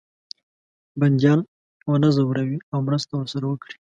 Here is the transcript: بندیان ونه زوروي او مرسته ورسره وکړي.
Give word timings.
بندیان 0.99 1.39
ونه 1.91 2.09
زوروي 2.15 2.57
او 2.73 2.79
مرسته 2.87 3.13
ورسره 3.17 3.45
وکړي. 3.47 3.75